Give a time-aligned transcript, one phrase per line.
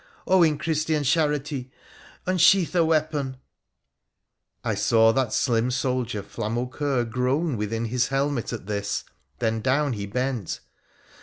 [0.25, 1.69] Oh, in Christian charity
[2.25, 3.37] unsheath a weapon!'
[4.63, 9.03] I saw that slim soldier Flamaucoeur groan within his helmet at this,
[9.37, 10.59] then down he bent.